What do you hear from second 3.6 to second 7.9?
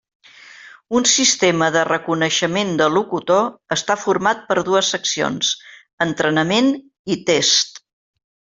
està format per dues seccions: entrenament i test.